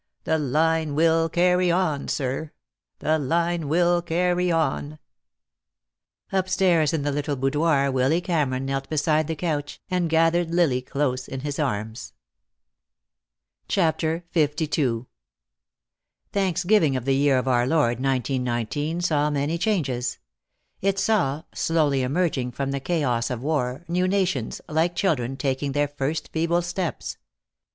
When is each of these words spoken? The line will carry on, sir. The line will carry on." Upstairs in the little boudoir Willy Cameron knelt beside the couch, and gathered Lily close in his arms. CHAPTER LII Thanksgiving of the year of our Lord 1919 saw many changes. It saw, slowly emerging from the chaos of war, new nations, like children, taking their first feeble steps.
The 0.23 0.39
line 0.39 0.95
will 0.95 1.29
carry 1.29 1.69
on, 1.69 2.07
sir. 2.07 2.53
The 2.97 3.19
line 3.19 3.67
will 3.69 4.01
carry 4.01 4.51
on." 4.51 4.97
Upstairs 6.31 6.91
in 6.91 7.03
the 7.03 7.11
little 7.11 7.35
boudoir 7.35 7.91
Willy 7.91 8.19
Cameron 8.19 8.65
knelt 8.65 8.89
beside 8.89 9.27
the 9.27 9.35
couch, 9.35 9.79
and 9.91 10.09
gathered 10.09 10.49
Lily 10.49 10.81
close 10.81 11.27
in 11.27 11.41
his 11.41 11.59
arms. 11.59 12.13
CHAPTER 13.67 14.23
LII 14.33 15.05
Thanksgiving 16.33 16.95
of 16.95 17.05
the 17.05 17.15
year 17.15 17.37
of 17.37 17.47
our 17.47 17.67
Lord 17.67 17.99
1919 18.01 19.01
saw 19.01 19.29
many 19.29 19.59
changes. 19.59 20.17
It 20.81 20.97
saw, 20.97 21.43
slowly 21.53 22.01
emerging 22.01 22.53
from 22.53 22.71
the 22.71 22.79
chaos 22.79 23.29
of 23.29 23.43
war, 23.43 23.83
new 23.87 24.07
nations, 24.07 24.61
like 24.67 24.95
children, 24.95 25.37
taking 25.37 25.73
their 25.73 25.89
first 25.89 26.29
feeble 26.33 26.63
steps. 26.63 27.19